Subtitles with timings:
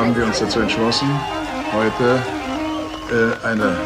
[0.00, 1.08] haben wir uns dazu entschlossen,
[1.74, 2.22] heute
[3.12, 3.76] äh, eine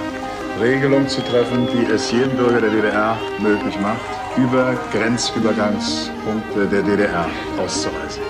[0.60, 3.98] Regelung zu treffen, die es jedem Bürger der DDR möglich macht,
[4.36, 7.26] über Grenzübergangspunkte der DDR
[7.60, 8.22] auszureisen.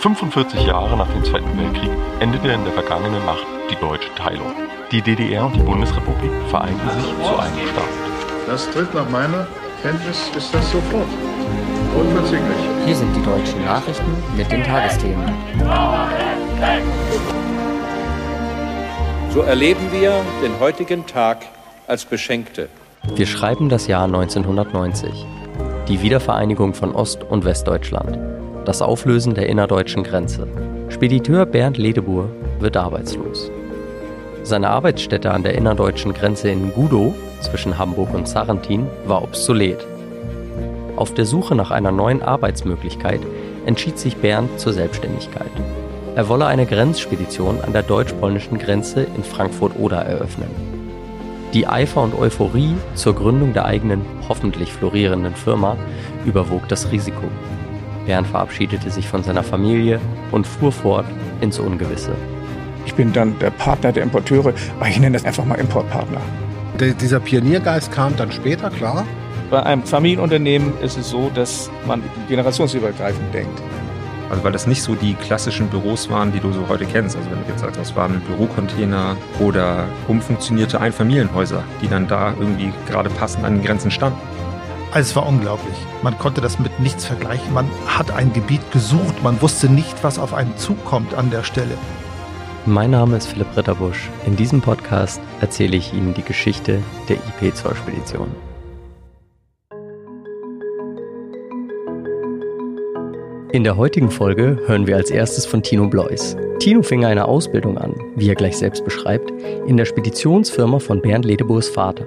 [0.00, 4.52] 45 Jahre nach dem Zweiten Weltkrieg endete in der vergangenen Nacht die deutsche Teilung.
[4.90, 8.48] Die DDR und die Bundesrepublik vereinten sich zu einem Staat.
[8.48, 9.46] Das tritt nach meiner
[9.82, 11.06] Kenntnis ist das sofort.
[11.94, 12.58] Unverzüglich.
[12.86, 15.32] Hier sind die deutschen Nachrichten mit den Tagesthemen.
[19.30, 21.46] So erleben wir den heutigen Tag
[21.86, 22.68] als Beschenkte.
[23.14, 25.26] Wir schreiben das Jahr 1990.
[25.86, 28.18] Die Wiedervereinigung von Ost- und Westdeutschland.
[28.64, 30.48] Das Auflösen der innerdeutschen Grenze.
[30.88, 32.28] Spediteur Bernd Ledebur
[32.58, 33.50] wird arbeitslos.
[34.42, 39.86] Seine Arbeitsstätte an der innerdeutschen Grenze in Gudow zwischen Hamburg und Sarrentin war obsolet.
[40.96, 43.20] Auf der Suche nach einer neuen Arbeitsmöglichkeit
[43.66, 45.52] entschied sich Bernd zur Selbstständigkeit.
[46.18, 50.50] Er wolle eine Grenzspedition an der deutsch-polnischen Grenze in Frankfurt-Oder eröffnen.
[51.54, 55.76] Die Eifer und Euphorie zur Gründung der eigenen, hoffentlich florierenden Firma
[56.26, 57.22] überwog das Risiko.
[58.04, 60.00] Bernd verabschiedete sich von seiner Familie
[60.32, 61.06] und fuhr fort
[61.40, 62.16] ins Ungewisse.
[62.84, 66.20] Ich bin dann der Partner der Importeure, aber ich nenne das einfach mal Importpartner.
[66.80, 69.06] Der, dieser Pioniergeist kam dann später, klar.
[69.50, 73.62] Bei einem Familienunternehmen ist es so, dass man generationsübergreifend denkt.
[74.30, 77.16] Also weil das nicht so die klassischen Büros waren, die du so heute kennst.
[77.16, 82.72] Also wenn du jetzt sagst, das waren Bürocontainer oder umfunktionierte Einfamilienhäuser, die dann da irgendwie
[82.88, 84.18] gerade passend an den Grenzen standen.
[84.90, 85.76] Also es war unglaublich.
[86.02, 87.52] Man konnte das mit nichts vergleichen.
[87.52, 89.22] Man hat ein Gebiet gesucht.
[89.22, 91.76] Man wusste nicht, was auf einen zukommt an der Stelle.
[92.64, 94.10] Mein Name ist Philipp Ritterbusch.
[94.26, 98.47] In diesem Podcast erzähle ich Ihnen die Geschichte der IP-Zollspedition.
[103.50, 106.36] In der heutigen Folge hören wir als erstes von Tino Blois.
[106.58, 109.32] Tino fing eine Ausbildung an, wie er gleich selbst beschreibt,
[109.66, 112.04] in der Speditionsfirma von Bernd Ledeburs Vater.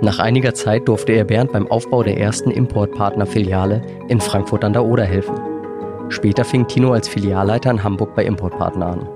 [0.00, 4.84] Nach einiger Zeit durfte er Bernd beim Aufbau der ersten Importpartner-Filiale in Frankfurt an der
[4.84, 5.36] Oder helfen.
[6.08, 9.08] Später fing Tino als Filialleiter in Hamburg bei Importpartner an.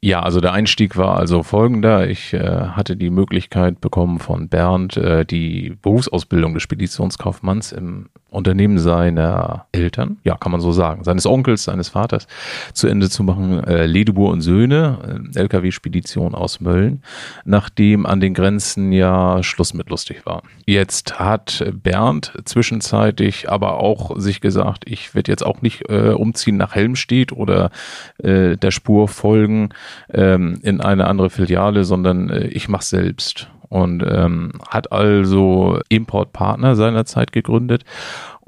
[0.00, 2.08] Ja, also der Einstieg war also folgender.
[2.08, 8.78] Ich äh, hatte die Möglichkeit bekommen von Bernd, äh, die Berufsausbildung des Speditionskaufmanns im Unternehmen
[8.78, 12.26] seiner Eltern, ja, kann man so sagen, seines Onkels, seines Vaters,
[12.74, 13.64] zu Ende zu machen.
[13.64, 17.02] Äh, Ledebur und Söhne, äh, LKW-Spedition aus Mölln,
[17.44, 20.42] nachdem an den Grenzen ja Schluss mit lustig war.
[20.66, 26.56] Jetzt hat Bernd zwischenzeitlich aber auch sich gesagt, ich werde jetzt auch nicht äh, umziehen
[26.56, 27.70] nach Helmstedt oder
[28.18, 29.70] äh, der Spur folgen
[30.12, 36.76] ähm, in eine andere Filiale, sondern äh, ich mache selbst und ähm, hat also Importpartner
[36.76, 37.84] seinerzeit gegründet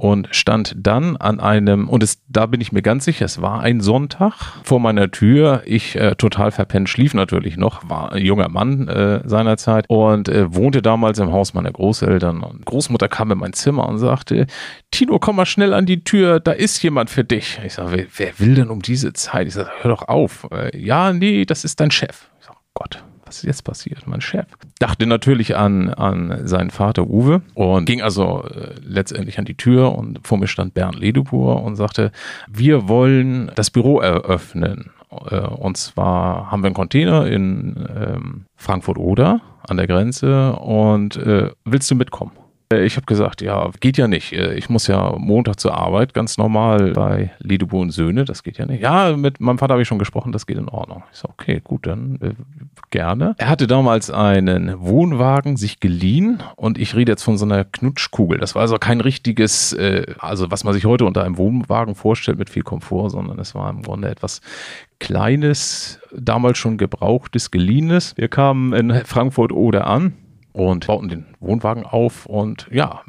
[0.01, 3.61] und stand dann an einem, und es, da bin ich mir ganz sicher, es war
[3.61, 4.33] ein Sonntag
[4.63, 5.63] vor meiner Tür.
[5.67, 10.55] Ich äh, total verpennt, schlief natürlich noch, war ein junger Mann äh, seinerzeit und äh,
[10.55, 12.43] wohnte damals im Haus meiner Großeltern.
[12.43, 14.47] Und Großmutter kam in mein Zimmer und sagte,
[14.91, 17.61] Tino, komm mal schnell an die Tür, da ist jemand für dich.
[17.67, 19.49] Ich sage, wer, wer will denn um diese Zeit?
[19.49, 20.49] Ich sage, hör doch auf.
[20.51, 22.31] Äh, ja, nee, das ist dein Chef.
[22.41, 24.09] Ich sage, Gott, was ist jetzt passiert?
[24.09, 24.47] Mein Chef.
[24.81, 29.97] Dachte natürlich an, an seinen Vater Uwe und ging also äh, letztendlich an die Tür
[29.97, 32.11] und vor mir stand Bernd Ledepur und sagte,
[32.49, 34.91] wir wollen das Büro eröffnen.
[35.31, 41.51] Äh, und zwar haben wir einen Container in ähm, Frankfurt-Oder an der Grenze und äh,
[41.65, 42.33] willst du mitkommen?
[42.73, 44.33] Äh, Ich habe gesagt, ja, geht ja nicht.
[44.33, 48.59] Äh, Ich muss ja Montag zur Arbeit, ganz normal bei Ledebo und Söhne, das geht
[48.59, 48.83] ja nicht.
[48.83, 51.03] Ja, mit meinem Vater habe ich schon gesprochen, das geht in Ordnung.
[51.13, 52.33] Ich so, okay, gut, dann äh,
[52.91, 53.35] gerne.
[53.39, 58.39] Er hatte damals einen Wohnwagen sich geliehen und ich rede jetzt von so einer Knutschkugel.
[58.39, 62.39] Das war also kein richtiges, äh, also was man sich heute unter einem Wohnwagen vorstellt
[62.39, 64.41] mit viel Komfort, sondern es war im Grunde etwas
[64.99, 68.17] kleines, damals schon gebrauchtes, geliehenes.
[68.17, 70.13] Wir kamen in Frankfurt Oder an
[70.53, 73.03] und bauten den Wohnwagen auf und ja,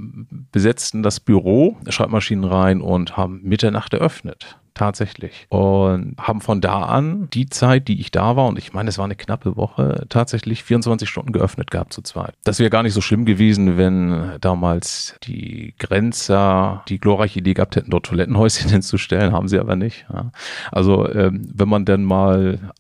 [0.51, 4.57] besetzten das Büro, Schreibmaschinen rein und haben Mitternacht eröffnet.
[4.73, 5.47] Tatsächlich.
[5.49, 8.97] Und haben von da an die Zeit, die ich da war, und ich meine, es
[8.97, 12.33] war eine knappe Woche, tatsächlich 24 Stunden geöffnet gehabt zu zweit.
[12.45, 17.75] Das wäre gar nicht so schlimm gewesen, wenn damals die Grenzer die glorreiche Idee gehabt
[17.75, 20.05] hätten, dort Toilettenhäuschen hinzustellen, haben sie aber nicht.
[20.11, 20.31] Ja.
[20.71, 22.71] Also ähm, wenn man dann mal,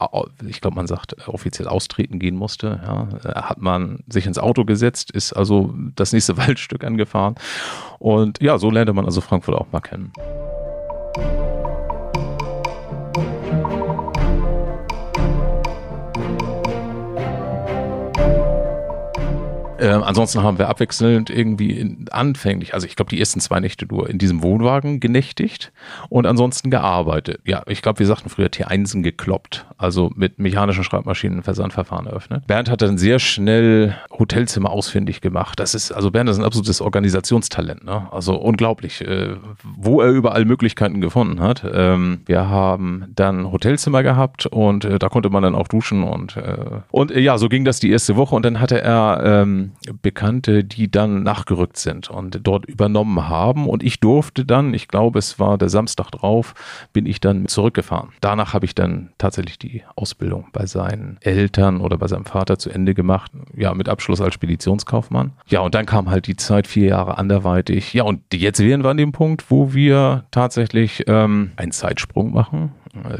[0.47, 3.09] ich glaube, man sagt, offiziell austreten gehen musste, ja,
[3.43, 7.35] hat man sich ins Auto gesetzt, ist also das nächste Waldstück angefahren.
[7.99, 10.11] Und ja, so lernte man also Frankfurt auch mal kennen.
[19.81, 23.87] Ähm, ansonsten haben wir abwechselnd irgendwie in, anfänglich, also ich glaube die ersten zwei Nächte
[23.87, 25.73] nur in diesem Wohnwagen genächtigt
[26.09, 27.41] und ansonsten gearbeitet.
[27.45, 32.45] Ja, ich glaube, wir sagten früher T1 gekloppt, also mit mechanischen Schreibmaschinen Versandverfahren eröffnet.
[32.45, 35.59] Bernd hat dann sehr schnell Hotelzimmer ausfindig gemacht.
[35.59, 38.07] Das ist, also Bernd ist ein absolutes Organisationstalent, ne?
[38.11, 41.65] Also unglaublich, äh, wo er überall Möglichkeiten gefunden hat.
[41.73, 46.37] Ähm, wir haben dann Hotelzimmer gehabt und äh, da konnte man dann auch duschen und
[46.37, 49.70] äh, und äh, ja, so ging das die erste Woche und dann hatte er ähm,
[50.01, 55.19] Bekannte, die dann nachgerückt sind und dort übernommen haben und ich durfte dann, ich glaube,
[55.19, 56.53] es war der Samstag drauf,
[56.93, 58.09] bin ich dann zurückgefahren.
[58.21, 62.69] Danach habe ich dann tatsächlich die Ausbildung bei seinen Eltern oder bei seinem Vater zu
[62.69, 65.33] Ende gemacht, ja, mit Abschluss als Speditionskaufmann.
[65.47, 67.93] Ja, und dann kam halt die Zeit vier Jahre anderweitig.
[67.93, 72.71] Ja, und jetzt wären wir an dem Punkt, wo wir tatsächlich ähm, einen Zeitsprung machen.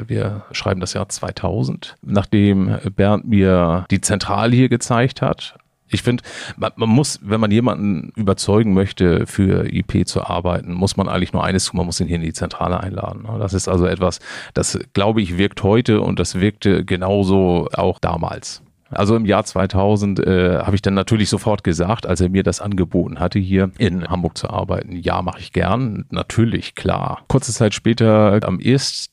[0.06, 5.56] Wir schreiben das Jahr 2000, nachdem Bernd mir die Zentrale hier gezeigt hat.
[5.92, 6.24] Ich finde,
[6.58, 11.34] man, man, muss, wenn man jemanden überzeugen möchte, für IP zu arbeiten, muss man eigentlich
[11.34, 13.28] nur eines tun, man muss ihn hier in die Zentrale einladen.
[13.40, 14.20] Das ist also etwas,
[14.54, 18.62] das glaube ich wirkt heute und das wirkte genauso auch damals.
[18.92, 22.62] Also im Jahr 2000 äh, habe ich dann natürlich sofort gesagt, als er mir das
[22.62, 24.96] angeboten hatte, hier in Hamburg zu arbeiten.
[24.96, 26.06] Ja, mache ich gern.
[26.10, 27.24] Natürlich, klar.
[27.28, 29.12] Kurze Zeit später, am 1.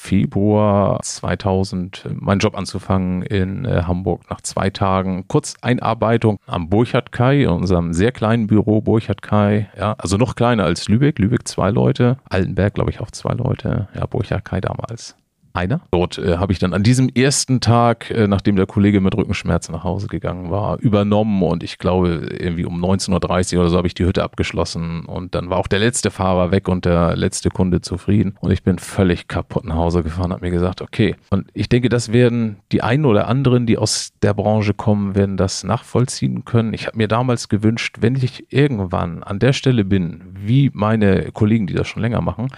[0.00, 5.26] Februar 2000 meinen Job anzufangen in äh, Hamburg nach zwei Tagen.
[5.28, 9.68] Kurz Einarbeitung am Burchard Kai, unserem sehr kleinen Büro Burchard Kai.
[9.76, 11.18] Ja, also noch kleiner als Lübeck.
[11.18, 12.16] Lübeck zwei Leute.
[12.30, 13.88] Altenberg, glaube ich, auch zwei Leute.
[13.94, 15.16] Ja, Burchard Kai damals
[15.52, 15.80] einer.
[15.90, 19.72] Dort äh, habe ich dann an diesem ersten Tag, äh, nachdem der Kollege mit Rückenschmerzen
[19.74, 23.86] nach Hause gegangen war, übernommen und ich glaube irgendwie um 19.30 Uhr oder so habe
[23.86, 27.50] ich die Hütte abgeschlossen und dann war auch der letzte Fahrer weg und der letzte
[27.50, 31.16] Kunde zufrieden und ich bin völlig kaputt nach Hause gefahren, habe mir gesagt, okay.
[31.30, 35.36] Und ich denke, das werden die einen oder anderen, die aus der Branche kommen, werden
[35.36, 36.74] das nachvollziehen können.
[36.74, 41.66] Ich habe mir damals gewünscht, wenn ich irgendwann an der Stelle bin, wie meine Kollegen,
[41.66, 42.48] die das schon länger machen,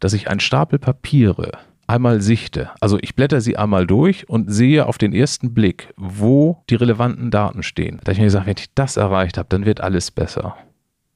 [0.00, 1.52] dass ich einen Stapel Papiere
[1.86, 2.70] einmal sichte.
[2.80, 7.30] Also ich blätter sie einmal durch und sehe auf den ersten Blick, wo die relevanten
[7.30, 8.00] Daten stehen.
[8.04, 10.56] Da ich mir gesagt, wenn ich das erreicht habe, dann wird alles besser.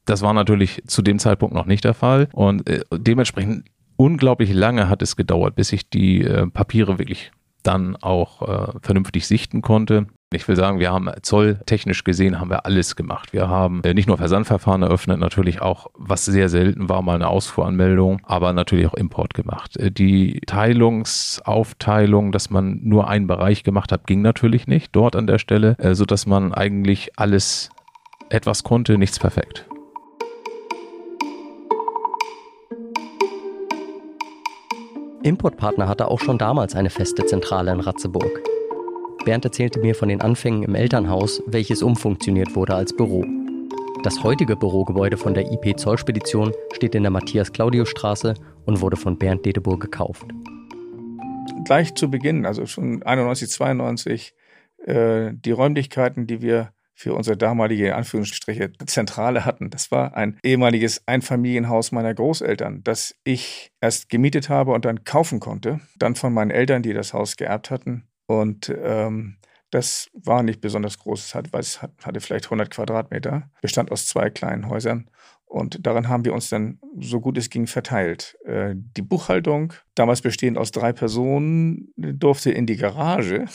[0.05, 3.65] Das war natürlich zu dem Zeitpunkt noch nicht der Fall und äh, dementsprechend
[3.97, 7.31] unglaublich lange hat es gedauert, bis ich die äh, Papiere wirklich
[7.67, 10.07] dann auch äh, vernünftig sichten konnte.
[10.33, 13.31] Ich will sagen, wir haben zolltechnisch gesehen haben wir alles gemacht.
[13.31, 17.29] Wir haben äh, nicht nur Versandverfahren eröffnet, natürlich auch, was sehr selten war, mal eine
[17.29, 19.77] Ausfuhranmeldung, aber natürlich auch Import gemacht.
[19.77, 25.27] Äh, die Teilungsaufteilung, dass man nur einen Bereich gemacht hat, ging natürlich nicht dort an
[25.27, 27.69] der Stelle, äh, so dass man eigentlich alles
[28.29, 29.65] etwas konnte, nichts perfekt.
[35.27, 38.41] Importpartner hatte auch schon damals eine feste Zentrale in Ratzeburg.
[39.25, 43.25] Bernd erzählte mir von den Anfängen im Elternhaus, welches umfunktioniert wurde als Büro.
[44.03, 48.35] Das heutige Bürogebäude von der IP Zollspedition steht in der Matthias-Claudius-Straße
[48.65, 50.27] und wurde von Bernd Dedeburg gekauft.
[51.65, 54.33] Gleich zu Beginn, also schon 91, 92,
[54.85, 59.69] äh, die Räumlichkeiten, die wir für unsere damalige Anführungsstriche Zentrale hatten.
[59.69, 65.39] Das war ein ehemaliges Einfamilienhaus meiner Großeltern, das ich erst gemietet habe und dann kaufen
[65.39, 65.79] konnte.
[65.99, 68.07] Dann von meinen Eltern, die das Haus geerbt hatten.
[68.25, 69.37] Und ähm,
[69.69, 75.07] das war nicht besonders groß, es hatte vielleicht 100 Quadratmeter, bestand aus zwei kleinen Häusern.
[75.49, 78.37] Und daran haben wir uns dann so gut es ging verteilt.
[78.45, 83.45] Äh, die Buchhaltung, damals bestehend aus drei Personen, durfte in die Garage.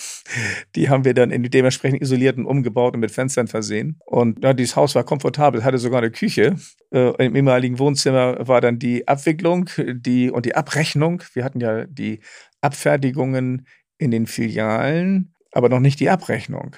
[0.74, 3.98] Die haben wir dann in dementsprechend isolierten umgebaut und mit Fenstern versehen.
[4.06, 6.56] Und ja, dieses Haus war komfortabel, hatte sogar eine Küche.
[6.92, 11.22] Äh, Im ehemaligen Wohnzimmer war dann die Abwicklung die, und die Abrechnung.
[11.34, 12.20] Wir hatten ja die
[12.62, 13.66] Abfertigungen
[13.98, 16.74] in den Filialen, aber noch nicht die Abrechnung.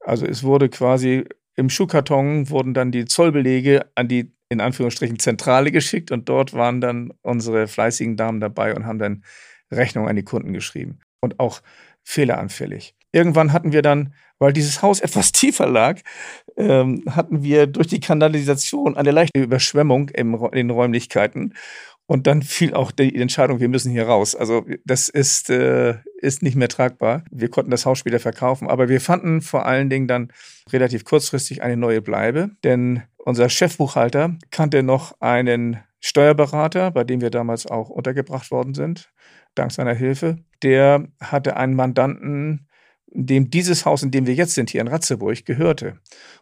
[0.00, 1.24] Also es wurde quasi
[1.58, 6.80] im Schuhkarton wurden dann die Zollbelege an die in Anführungsstrichen Zentrale geschickt und dort waren
[6.80, 9.24] dann unsere fleißigen Damen dabei und haben dann
[9.70, 11.60] Rechnungen an die Kunden geschrieben und auch
[12.04, 12.94] fehleranfällig.
[13.10, 16.00] Irgendwann hatten wir dann, weil dieses Haus etwas tiefer lag,
[16.56, 21.54] ähm, hatten wir durch die Kanalisation eine leichte Überschwemmung im, in den Räumlichkeiten
[22.06, 24.36] und dann fiel auch die Entscheidung, wir müssen hier raus.
[24.36, 27.24] Also das ist, äh, ist nicht mehr tragbar.
[27.30, 30.32] Wir konnten das Haus später verkaufen, aber wir fanden vor allen Dingen dann
[30.72, 37.30] relativ kurzfristig eine neue Bleibe, denn unser Chefbuchhalter kannte noch einen Steuerberater, bei dem wir
[37.30, 39.10] damals auch untergebracht worden sind,
[39.54, 40.38] dank seiner Hilfe.
[40.62, 42.68] Der hatte einen Mandanten,
[43.10, 45.98] dem dieses Haus, in dem wir jetzt sind, hier in Ratzeburg, gehörte.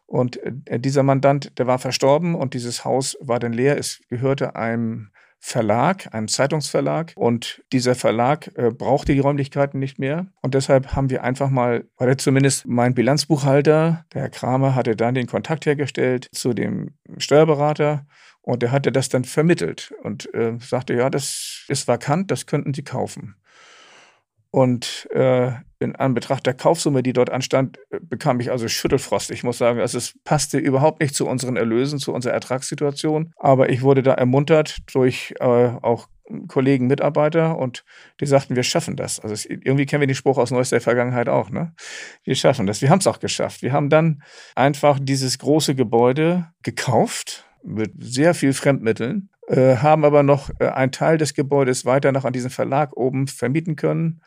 [0.06, 3.78] Und äh, dieser Mandant, der war verstorben und dieses Haus war dann leer.
[3.78, 5.10] Es gehörte einem
[5.48, 7.12] Verlag, einem Zeitungsverlag.
[7.14, 10.26] Und dieser Verlag äh, brauchte die Räumlichkeiten nicht mehr.
[10.42, 15.14] Und deshalb haben wir einfach mal, oder zumindest mein Bilanzbuchhalter, der Herr Kramer, hatte dann
[15.14, 18.08] den Kontakt hergestellt zu dem Steuerberater.
[18.42, 22.74] Und der hatte das dann vermittelt und äh, sagte, ja, das ist vakant, das könnten
[22.74, 23.36] Sie kaufen.
[24.56, 29.30] Und äh, in Anbetracht der Kaufsumme, die dort anstand, äh, bekam ich also Schüttelfrost.
[29.30, 33.34] Ich muss sagen, also es passte überhaupt nicht zu unseren Erlösen, zu unserer Ertragssituation.
[33.36, 36.08] Aber ich wurde da ermuntert durch äh, auch
[36.48, 37.84] Kollegen, Mitarbeiter und
[38.18, 39.20] die sagten, wir schaffen das.
[39.20, 41.50] Also es, irgendwie kennen wir den Spruch aus neuester Vergangenheit auch.
[41.50, 41.74] Ne?
[42.24, 42.80] Wir schaffen das.
[42.80, 43.60] Wir haben es auch geschafft.
[43.60, 44.22] Wir haben dann
[44.54, 50.92] einfach dieses große Gebäude gekauft mit sehr viel Fremdmitteln, äh, haben aber noch äh, einen
[50.92, 54.20] Teil des Gebäudes weiter noch an diesen Verlag oben vermieten können.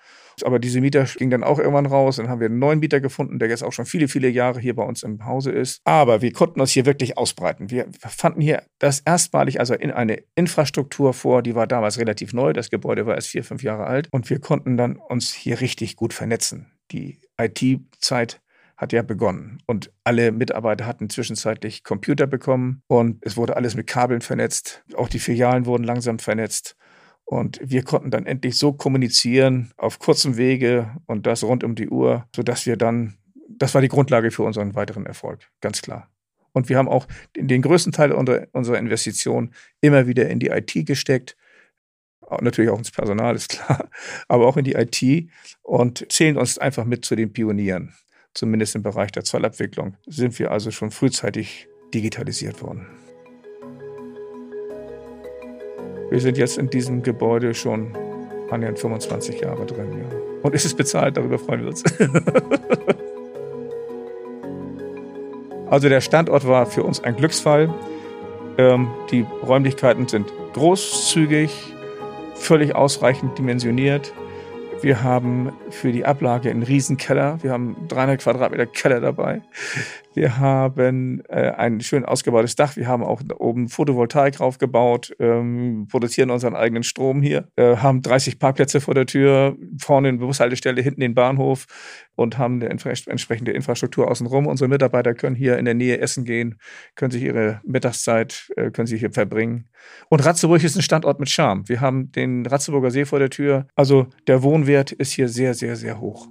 [0.43, 2.15] Aber diese Mieter ging dann auch irgendwann raus.
[2.15, 4.75] Dann haben wir einen neuen Mieter gefunden, der jetzt auch schon viele, viele Jahre hier
[4.75, 5.81] bei uns im Hause ist.
[5.83, 7.69] Aber wir konnten uns hier wirklich ausbreiten.
[7.69, 12.53] Wir fanden hier das erstmalig also in eine Infrastruktur vor, die war damals relativ neu.
[12.53, 14.07] Das Gebäude war erst vier, fünf Jahre alt.
[14.11, 16.71] Und wir konnten dann uns hier richtig gut vernetzen.
[16.91, 18.41] Die IT-Zeit
[18.79, 19.61] hat ja begonnen.
[19.65, 24.85] Und alle Mitarbeiter hatten zwischenzeitlich Computer bekommen und es wurde alles mit Kabeln vernetzt.
[24.95, 26.77] Auch die Filialen wurden langsam vernetzt.
[27.25, 31.89] Und wir konnten dann endlich so kommunizieren auf kurzem Wege und das rund um die
[31.89, 33.17] Uhr, sodass wir dann,
[33.49, 36.09] das war die Grundlage für unseren weiteren Erfolg, ganz klar.
[36.53, 37.05] Und wir haben auch
[37.35, 41.35] den größten Teil unserer Investition immer wieder in die IT gesteckt.
[42.41, 43.89] Natürlich auch ins Personal, ist klar,
[44.29, 45.29] aber auch in die IT
[45.63, 47.93] und zählen uns einfach mit zu den Pionieren.
[48.33, 52.87] Zumindest im Bereich der Zollabwicklung sind wir also schon frühzeitig digitalisiert worden.
[56.09, 57.95] Wir sind jetzt in diesem Gebäude schon
[58.49, 59.91] annähernd 25 Jahre drin.
[59.91, 60.05] Ja.
[60.41, 61.83] Und es ist bezahlt, darüber freuen wir uns.
[65.69, 67.71] also der Standort war für uns ein Glücksfall.
[68.57, 71.51] Ähm, die Räumlichkeiten sind großzügig,
[72.35, 74.13] völlig ausreichend dimensioniert.
[74.81, 77.39] Wir haben für die Ablage einen Riesenkeller.
[77.41, 79.41] Wir haben 300 Quadratmeter Keller dabei.
[80.15, 82.75] Wir haben äh, ein schön ausgebautes Dach.
[82.75, 88.39] Wir haben auch oben Photovoltaik draufgebaut, ähm, produzieren unseren eigenen Strom hier, äh, haben 30
[88.39, 91.67] Parkplätze vor der Tür, vorne eine Bushaltestelle, hinten den Bahnhof
[92.15, 94.47] und haben eine entsprechende Infrastruktur außenrum.
[94.47, 96.59] Unsere Mitarbeiter können hier in der Nähe essen gehen,
[96.95, 99.69] können sich ihre Mittagszeit, äh, können sich hier verbringen.
[100.09, 101.69] Und Ratzeburg ist ein Standort mit Charme.
[101.69, 103.67] Wir haben den Ratzeburger See vor der Tür.
[103.75, 106.27] Also der Wohnwert ist hier sehr, sehr, sehr hoch.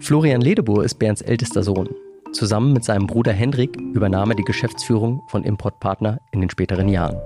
[0.00, 1.88] Florian Ledebohr ist Bernds ältester Sohn.
[2.32, 7.20] Zusammen mit seinem Bruder Hendrik übernahm er die Geschäftsführung von Importpartner in den späteren Jahren.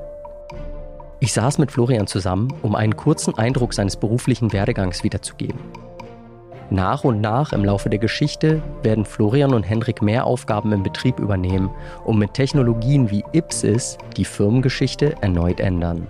[1.21, 5.61] Ich saß mit Florian zusammen, um einen kurzen Eindruck seines beruflichen Werdegangs wiederzugeben.
[6.69, 11.21] Nach und nach im Laufe der Geschichte werden Florian und Hendrik mehr Aufgaben im Betrieb
[11.21, 11.71] übernehmen
[12.05, 16.09] und mit Technologien wie Ipsis die Firmengeschichte erneut ändern.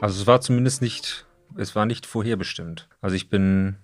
[0.00, 1.24] Also es war zumindest nicht
[1.56, 2.88] es war nicht vorherbestimmt.
[3.00, 3.76] Also ich bin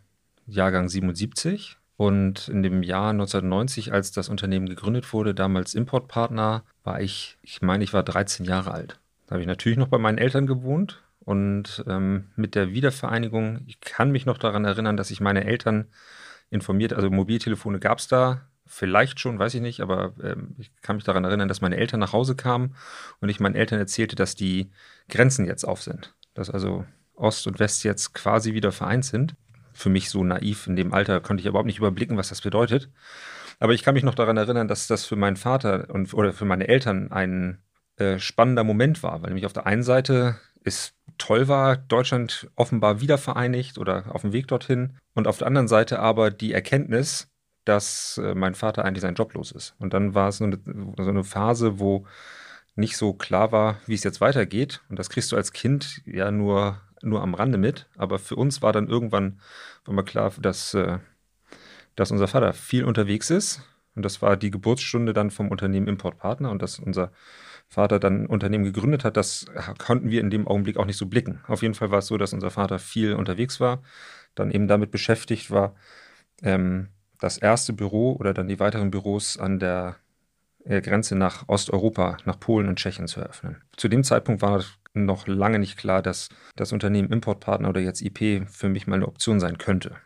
[0.46, 7.00] Jahrgang 77 und in dem Jahr 1990, als das Unternehmen gegründet wurde, damals Importpartner, war
[7.00, 8.98] ich, ich meine, ich war 13 Jahre alt.
[9.26, 13.80] Da habe ich natürlich noch bei meinen Eltern gewohnt und ähm, mit der Wiedervereinigung, ich
[13.80, 15.86] kann mich noch daran erinnern, dass ich meine Eltern
[16.48, 20.96] informiert, also Mobiltelefone gab es da vielleicht schon, weiß ich nicht, aber ähm, ich kann
[20.96, 22.74] mich daran erinnern, dass meine Eltern nach Hause kamen
[23.20, 24.70] und ich meinen Eltern erzählte, dass die
[25.08, 26.14] Grenzen jetzt auf sind.
[26.34, 26.84] Dass also
[27.20, 29.34] Ost und West jetzt quasi wieder vereint sind.
[29.72, 32.90] Für mich so naiv in dem Alter konnte ich überhaupt nicht überblicken, was das bedeutet.
[33.58, 36.46] Aber ich kann mich noch daran erinnern, dass das für meinen Vater und oder für
[36.46, 37.58] meine Eltern ein
[37.96, 43.00] äh, spannender Moment war, weil nämlich auf der einen Seite es toll war, Deutschland offenbar
[43.00, 47.28] wieder vereinigt oder auf dem Weg dorthin und auf der anderen Seite aber die Erkenntnis,
[47.64, 49.74] dass äh, mein Vater eigentlich sein Job los ist.
[49.78, 50.58] Und dann war es so eine,
[50.96, 52.06] so eine Phase, wo
[52.74, 54.80] nicht so klar war, wie es jetzt weitergeht.
[54.88, 58.62] Und das kriegst du als Kind ja nur nur am Rande mit, aber für uns
[58.62, 59.40] war dann irgendwann
[59.84, 60.98] war mal klar, dass, äh,
[61.96, 63.62] dass unser Vater viel unterwegs ist.
[63.96, 67.10] Und das war die Geburtsstunde dann vom Unternehmen Importpartner und dass unser
[67.68, 69.46] Vater dann ein Unternehmen gegründet hat, das
[69.78, 71.40] konnten wir in dem Augenblick auch nicht so blicken.
[71.46, 73.82] Auf jeden Fall war es so, dass unser Vater viel unterwegs war,
[74.34, 75.74] dann eben damit beschäftigt war,
[76.42, 76.88] ähm,
[77.18, 79.96] das erste Büro oder dann die weiteren Büros an der
[80.64, 83.62] äh, Grenze nach Osteuropa, nach Polen und Tschechien zu eröffnen.
[83.76, 88.48] Zu dem Zeitpunkt war noch lange nicht klar, dass das Unternehmen Importpartner oder jetzt IP
[88.48, 89.96] für mich mal eine Option sein könnte.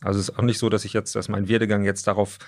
[0.00, 2.38] Also es ist auch nicht so, dass ich jetzt, dass mein Werdegang jetzt darauf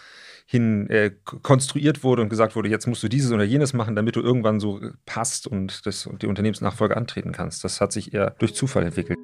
[0.47, 4.17] hin äh, konstruiert wurde und gesagt wurde, jetzt musst du dieses oder jenes machen, damit
[4.17, 7.63] du irgendwann so passt und das, die Unternehmensnachfolge antreten kannst.
[7.63, 9.19] Das hat sich eher durch Zufall entwickelt.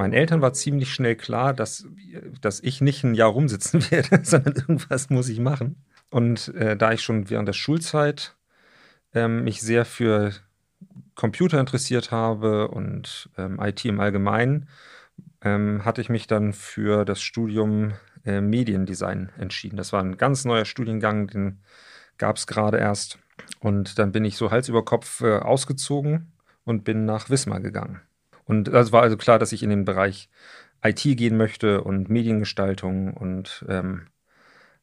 [0.00, 1.86] Meinen Eltern war ziemlich schnell klar, dass,
[2.40, 5.84] dass ich nicht ein Jahr rumsitzen werde, sondern irgendwas muss ich machen.
[6.10, 8.34] Und äh, da ich schon während der Schulzeit
[9.14, 10.32] ähm, mich sehr für
[11.14, 14.68] Computer interessiert habe und ähm, IT im Allgemeinen,
[15.42, 17.92] ähm, hatte ich mich dann für das Studium
[18.24, 19.76] äh, Mediendesign entschieden.
[19.76, 21.60] Das war ein ganz neuer Studiengang, den
[22.16, 23.18] gab es gerade erst.
[23.60, 26.32] Und dann bin ich so Hals über Kopf äh, ausgezogen
[26.64, 28.00] und bin nach Wismar gegangen.
[28.50, 30.28] Und es war also klar, dass ich in den Bereich
[30.82, 34.08] IT gehen möchte und Mediengestaltung und ähm,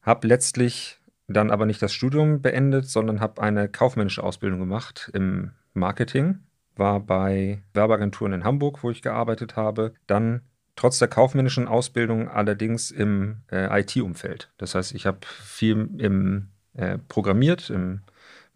[0.00, 5.50] habe letztlich dann aber nicht das Studium beendet, sondern habe eine kaufmännische Ausbildung gemacht im
[5.74, 6.38] Marketing,
[6.76, 10.40] war bei Werbeagenturen in Hamburg, wo ich gearbeitet habe, dann
[10.74, 14.50] trotz der kaufmännischen Ausbildung allerdings im äh, IT-Umfeld.
[14.56, 18.00] Das heißt, ich habe viel im äh, programmiert, im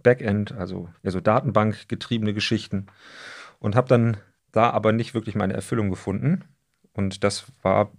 [0.02, 2.87] Backend, also ja, so Datenbank-getriebene Geschichten.
[3.59, 4.16] Und habe dann
[4.52, 6.44] da aber nicht wirklich meine Erfüllung gefunden.
[6.92, 7.90] Und das war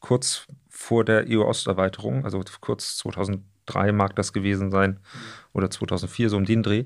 [0.00, 5.00] kurz vor der EU-Osterweiterung, also kurz 2003 mag das gewesen sein
[5.52, 6.84] oder 2004, so um den Dreh.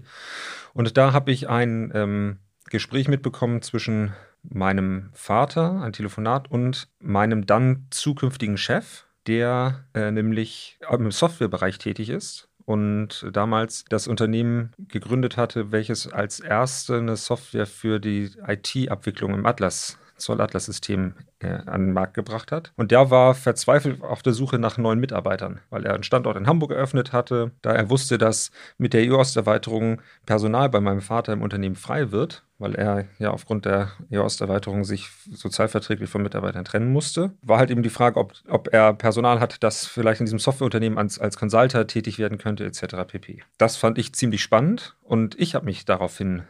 [0.74, 2.38] Und da habe ich ein ähm,
[2.70, 4.12] Gespräch mitbekommen zwischen
[4.42, 12.10] meinem Vater, ein Telefonat, und meinem dann zukünftigen Chef, der äh, nämlich im Softwarebereich tätig
[12.10, 19.32] ist und damals das Unternehmen gegründet hatte, welches als erste eine Software für die IT-Abwicklung
[19.32, 22.72] im Atlas Zollatlas-System äh, an den Markt gebracht hat.
[22.76, 26.46] Und der war verzweifelt auf der Suche nach neuen Mitarbeitern, weil er einen Standort in
[26.46, 31.42] Hamburg eröffnet hatte, da er wusste, dass mit der EU-Osterweiterung Personal bei meinem Vater im
[31.42, 37.32] Unternehmen frei wird, weil er ja aufgrund der EU-Osterweiterung sich sozialverträglich von Mitarbeitern trennen musste.
[37.42, 40.98] War halt eben die Frage, ob, ob er Personal hat, das vielleicht in diesem Softwareunternehmen
[40.98, 42.96] als, als Consulter tätig werden könnte, etc.
[43.06, 43.42] pp.
[43.58, 46.42] Das fand ich ziemlich spannend und ich habe mich daraufhin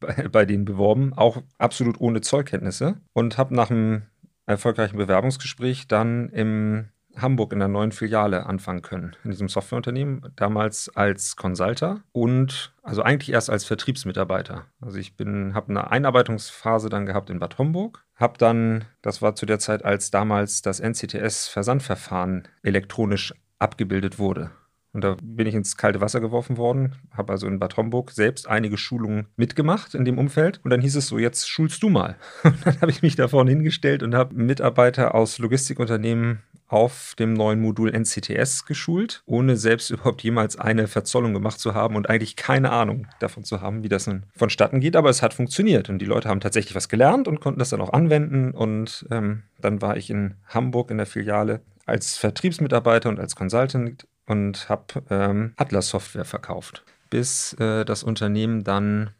[0.00, 4.02] bei, bei denen beworben, auch absolut ohne Zollkenntnisse und habe nach einem
[4.46, 10.94] erfolgreichen Bewerbungsgespräch dann in Hamburg in der neuen Filiale anfangen können, in diesem Softwareunternehmen, damals
[10.94, 14.66] als Consulter und also eigentlich erst als Vertriebsmitarbeiter.
[14.80, 19.34] Also ich bin, habe eine Einarbeitungsphase dann gehabt in Bad Homburg, habe dann, das war
[19.34, 24.50] zu der Zeit, als damals das NCTS-Versandverfahren elektronisch abgebildet wurde.
[24.96, 28.48] Und da bin ich ins kalte Wasser geworfen worden, habe also in Bad Homburg selbst
[28.48, 30.58] einige Schulungen mitgemacht in dem Umfeld.
[30.64, 32.16] Und dann hieß es so, jetzt schulst du mal.
[32.44, 37.34] Und dann habe ich mich da vorne hingestellt und habe Mitarbeiter aus Logistikunternehmen auf dem
[37.34, 42.34] neuen Modul NCTS geschult, ohne selbst überhaupt jemals eine Verzollung gemacht zu haben und eigentlich
[42.34, 44.96] keine Ahnung davon zu haben, wie das nun vonstatten geht.
[44.96, 47.82] Aber es hat funktioniert und die Leute haben tatsächlich was gelernt und konnten das dann
[47.82, 48.52] auch anwenden.
[48.52, 54.06] Und ähm, dann war ich in Hamburg in der Filiale als Vertriebsmitarbeiter und als Consultant
[54.26, 59.10] und habe ähm, Atlas Software verkauft, bis äh, das Unternehmen dann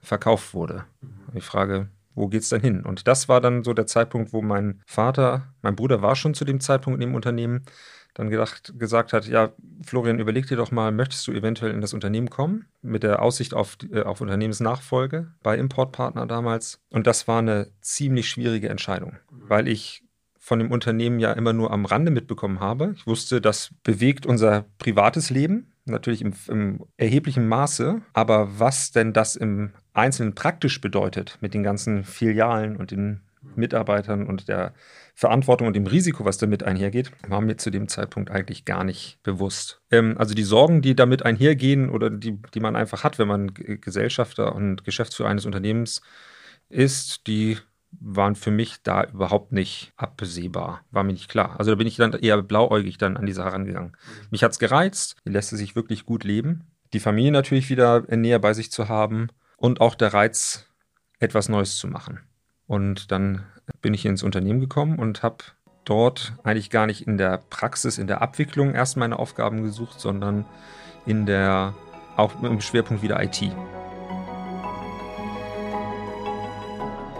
[0.00, 0.84] verkauft wurde.
[1.34, 2.84] Die Frage, wo geht's denn hin?
[2.84, 6.44] Und das war dann so der Zeitpunkt, wo mein Vater, mein Bruder war schon zu
[6.44, 7.64] dem Zeitpunkt in dem Unternehmen,
[8.14, 9.52] dann gedacht, gesagt hat, ja,
[9.86, 12.66] Florian, überleg dir doch mal, möchtest du eventuell in das Unternehmen kommen?
[12.82, 16.80] Mit der Aussicht auf, äh, auf Unternehmensnachfolge bei Importpartner damals.
[16.90, 20.04] Und das war eine ziemlich schwierige Entscheidung, weil ich
[20.44, 22.94] von dem Unternehmen ja immer nur am Rande mitbekommen habe.
[22.96, 28.02] Ich wusste, das bewegt unser privates Leben, natürlich im, im, erheblichen Maße.
[28.12, 33.20] Aber was denn das im Einzelnen praktisch bedeutet mit den ganzen Filialen und den
[33.54, 34.74] Mitarbeitern und der
[35.14, 39.22] Verantwortung und dem Risiko, was damit einhergeht, war mir zu dem Zeitpunkt eigentlich gar nicht
[39.22, 39.80] bewusst.
[39.92, 43.54] Ähm, also die Sorgen, die damit einhergehen oder die, die man einfach hat, wenn man
[43.54, 46.02] Gesellschafter und Geschäftsführer eines Unternehmens
[46.68, 47.58] ist, die
[48.00, 50.82] waren für mich da überhaupt nicht absehbar.
[50.90, 51.56] War mir nicht klar.
[51.58, 53.96] Also da bin ich dann eher blauäugig dann an die Sache rangegangen.
[54.30, 56.64] Mich hat es gereizt, lässt es sich wirklich gut leben.
[56.92, 60.66] Die Familie natürlich wieder näher bei sich zu haben und auch der Reiz,
[61.20, 62.20] etwas Neues zu machen.
[62.66, 63.44] Und dann
[63.80, 65.44] bin ich ins Unternehmen gekommen und habe
[65.84, 70.44] dort eigentlich gar nicht in der Praxis, in der Abwicklung erst meine Aufgaben gesucht, sondern
[71.06, 71.74] in der,
[72.16, 73.52] auch dem Schwerpunkt wieder IT.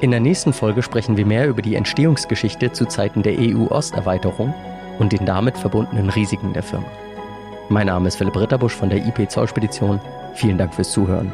[0.03, 4.53] In der nächsten Folge sprechen wir mehr über die Entstehungsgeschichte zu Zeiten der EU-Osterweiterung
[4.99, 6.91] und den damit verbundenen Risiken der Firma.
[7.69, 10.01] Mein Name ist Philipp Ritterbusch von der IP Zollspedition.
[10.35, 11.33] Vielen Dank fürs Zuhören.